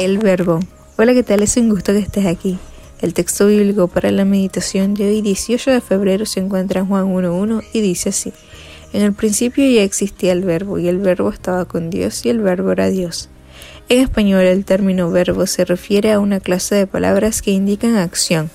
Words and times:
El 0.00 0.16
verbo. 0.16 0.60
Hola, 0.96 1.12
¿qué 1.12 1.22
tal? 1.22 1.42
Es 1.42 1.58
un 1.58 1.68
gusto 1.68 1.92
que 1.92 1.98
estés 1.98 2.24
aquí. 2.24 2.58
El 3.02 3.12
texto 3.12 3.48
bíblico 3.48 3.86
para 3.86 4.10
la 4.10 4.24
meditación 4.24 4.94
de 4.94 5.06
hoy, 5.06 5.20
18 5.20 5.72
de 5.72 5.82
febrero, 5.82 6.24
se 6.24 6.40
encuentra 6.40 6.80
en 6.80 6.86
Juan 6.86 7.04
1.1 7.14 7.62
y 7.74 7.82
dice 7.82 8.08
así. 8.08 8.32
En 8.94 9.02
el 9.02 9.12
principio 9.12 9.62
ya 9.70 9.82
existía 9.82 10.32
el 10.32 10.42
verbo 10.42 10.78
y 10.78 10.88
el 10.88 10.96
verbo 11.00 11.28
estaba 11.28 11.66
con 11.66 11.90
Dios 11.90 12.24
y 12.24 12.30
el 12.30 12.40
verbo 12.40 12.72
era 12.72 12.88
Dios. 12.88 13.28
En 13.90 14.00
español 14.00 14.40
el 14.46 14.64
término 14.64 15.10
verbo 15.10 15.46
se 15.46 15.66
refiere 15.66 16.12
a 16.12 16.18
una 16.18 16.40
clase 16.40 16.76
de 16.76 16.86
palabras 16.86 17.42
que 17.42 17.50
indican 17.50 17.96
acción, 17.96 18.50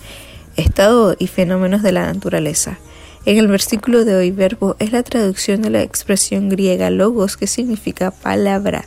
estado 0.55 1.15
y 1.19 1.27
fenómenos 1.27 1.83
de 1.83 1.91
la 1.91 2.11
naturaleza. 2.11 2.79
En 3.27 3.37
el 3.37 3.47
versículo 3.49 4.03
de 4.03 4.15
hoy, 4.15 4.31
verbo 4.31 4.77
es 4.79 4.91
la 4.91 5.03
traducción 5.03 5.61
de 5.61 5.69
la 5.69 5.83
expresión 5.83 6.49
griega 6.49 6.89
logos 6.89 7.37
que 7.37 7.45
significa 7.45 8.09
palabra. 8.09 8.85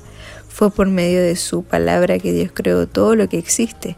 Fue 0.58 0.72
por 0.72 0.88
medio 0.88 1.22
de 1.22 1.36
su 1.36 1.62
palabra 1.62 2.18
que 2.18 2.32
Dios 2.32 2.50
creó 2.52 2.88
todo 2.88 3.14
lo 3.14 3.28
que 3.28 3.38
existe. 3.38 3.94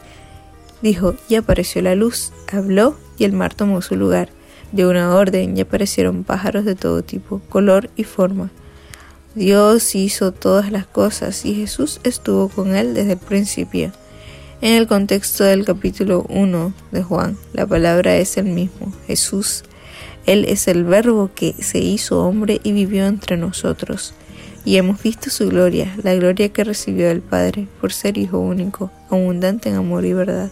Dijo, 0.83 1.15
y 1.27 1.37
apareció 1.37 1.81
la 1.81 1.95
luz, 1.95 2.35
habló 2.53 2.99
y 3.17 3.25
el 3.25 3.33
mar 3.33 3.55
tomó 3.55 3.81
su 3.81 3.97
lugar. 3.97 4.29
De 4.71 4.85
una 4.85 5.17
orden 5.17 5.57
y 5.57 5.63
aparecieron 5.63 6.23
pájaros 6.23 6.67
de 6.67 6.75
todo 6.75 7.03
tipo, 7.03 7.41
color 7.49 7.89
y 7.97 8.05
forma. 8.05 8.51
Dios 9.35 9.95
hizo 9.95 10.33
todas 10.33 10.71
las 10.71 10.85
cosas 10.85 11.47
y 11.47 11.55
Jesús 11.55 11.99
estuvo 12.05 12.51
con 12.51 12.77
él 12.77 12.93
desde 12.93 13.13
el 13.13 13.19
principio. 13.19 13.91
En 14.61 14.75
el 14.75 14.87
contexto 14.87 15.45
del 15.45 15.65
capítulo 15.65 16.27
1 16.29 16.75
de 16.93 17.03
Juan, 17.03 17.39
la 17.55 17.67
palabra 17.67 18.19
es 18.19 18.37
el 18.37 18.45
mismo, 18.45 18.93
Jesús 19.07 19.65
él 20.27 20.45
es 20.47 20.69
el 20.69 20.85
Verbo 20.85 21.31
que 21.35 21.55
se 21.55 21.79
hizo 21.79 22.23
hombre 22.23 22.61
y 22.63 22.73
vivió 22.73 23.07
entre 23.07 23.39
nosotros. 23.39 24.13
Y 24.71 24.77
hemos 24.77 25.03
visto 25.03 25.31
su 25.31 25.49
gloria, 25.49 25.93
la 26.01 26.15
gloria 26.15 26.51
que 26.51 26.63
recibió 26.63 27.09
del 27.09 27.23
Padre 27.23 27.67
por 27.81 27.93
ser 27.93 28.17
Hijo 28.17 28.39
único, 28.39 28.93
abundante 29.11 29.69
en 29.69 29.75
amor 29.75 30.05
y 30.05 30.13
verdad. 30.13 30.49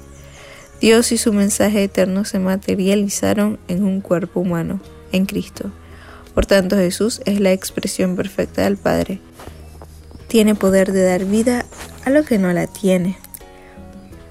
Dios 0.80 1.12
y 1.12 1.18
su 1.18 1.32
mensaje 1.32 1.84
eterno 1.84 2.24
se 2.24 2.40
materializaron 2.40 3.60
en 3.68 3.84
un 3.84 4.00
cuerpo 4.00 4.40
humano, 4.40 4.80
en 5.12 5.24
Cristo. 5.24 5.70
Por 6.34 6.46
tanto, 6.46 6.74
Jesús 6.74 7.20
es 7.26 7.38
la 7.38 7.52
expresión 7.52 8.16
perfecta 8.16 8.62
del 8.62 8.76
Padre. 8.76 9.20
Tiene 10.26 10.56
poder 10.56 10.90
de 10.90 11.04
dar 11.04 11.24
vida 11.24 11.64
a 12.04 12.10
lo 12.10 12.24
que 12.24 12.38
no 12.38 12.52
la 12.52 12.66
tiene. 12.66 13.16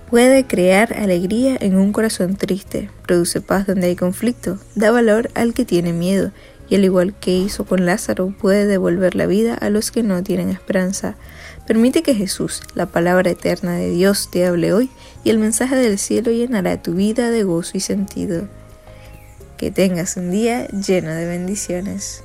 Puede 0.10 0.46
crear 0.46 0.98
alegría 0.98 1.56
en 1.62 1.78
un 1.78 1.94
corazón 1.94 2.36
triste, 2.36 2.90
produce 3.06 3.40
paz 3.40 3.68
donde 3.68 3.88
hay 3.88 3.96
conflicto, 3.96 4.60
da 4.76 4.92
valor 4.92 5.32
al 5.34 5.54
que 5.54 5.64
tiene 5.64 5.94
miedo 5.94 6.34
y 6.70 6.76
al 6.76 6.84
igual 6.84 7.14
que 7.14 7.38
hizo 7.38 7.66
con 7.66 7.86
Lázaro 7.86 8.34
puede 8.38 8.66
devolver 8.66 9.16
la 9.16 9.26
vida 9.26 9.54
a 9.54 9.70
los 9.70 9.92
que 9.92 10.04
no 10.04 10.22
tienen 10.24 10.50
esperanza. 10.50 11.16
Permite 11.66 12.02
que 12.02 12.16
Jesús, 12.16 12.62
la 12.76 12.86
palabra 12.86 13.32
eterna 13.32 13.76
de 13.76 13.90
Dios, 13.90 14.30
te 14.32 14.46
hable 14.46 14.74
hoy 14.74 14.90
y 15.24 15.30
el 15.30 15.38
mensaje 15.38 15.76
del 15.76 15.98
cielo 15.98 16.32
llenará 16.32 16.82
tu 16.82 16.94
vida 16.94 17.30
de 17.32 17.44
gozo 17.44 17.72
y 17.76 17.80
sentido. 17.80 18.48
Que 19.58 19.72
tengas 19.72 20.18
un 20.18 20.32
día 20.32 20.68
lleno 20.68 21.10
de 21.12 21.26
bendiciones. 21.26 22.24